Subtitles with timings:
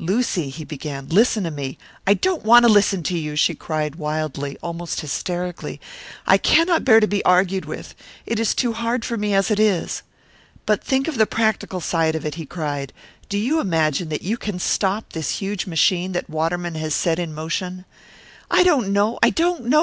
[0.00, 3.94] "Lucy," he began, "listen to me" "I don't want to listen to you," she cried
[3.94, 5.80] wildly almost hysterically.
[6.26, 7.94] "I cannot bear to be argued with.
[8.26, 10.02] It is too hard for me as it is!"
[10.66, 12.92] "But think of the practical side of it!" he cried.
[13.28, 17.32] "Do you imagine that you can stop this huge machine that Waterman has set in
[17.32, 17.84] motion?"
[18.50, 19.76] "I don't know, I don't know!"